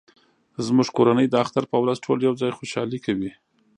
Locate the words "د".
1.29-1.35